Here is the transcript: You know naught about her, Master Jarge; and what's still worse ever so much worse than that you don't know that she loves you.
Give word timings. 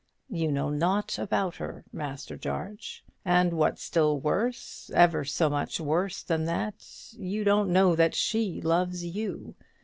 You 0.31 0.51
know 0.51 0.71
naught 0.71 1.19
about 1.19 1.57
her, 1.57 1.85
Master 1.93 2.35
Jarge; 2.35 3.03
and 3.23 3.53
what's 3.53 3.83
still 3.83 4.19
worse 4.19 4.89
ever 4.95 5.23
so 5.23 5.47
much 5.47 5.79
worse 5.79 6.23
than 6.23 6.45
that 6.45 7.11
you 7.19 7.43
don't 7.43 7.71
know 7.71 7.95
that 7.95 8.15
she 8.15 8.61
loves 8.61 9.05
you. 9.05 9.53